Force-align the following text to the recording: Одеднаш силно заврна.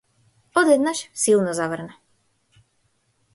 Одеднаш 0.61 0.99
силно 1.23 1.51
заврна. 1.59 1.93